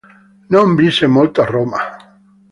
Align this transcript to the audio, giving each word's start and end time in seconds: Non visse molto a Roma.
Non 0.53 0.73
visse 0.73 1.05
molto 1.05 1.43
a 1.43 1.45
Roma. 1.45 1.77